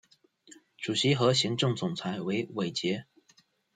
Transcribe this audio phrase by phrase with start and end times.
[0.79, 3.05] 主席和行政总裁为韦杰。